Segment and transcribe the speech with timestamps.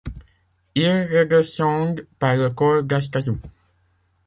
[0.73, 3.39] Ils redescendent par le col d'Astazou.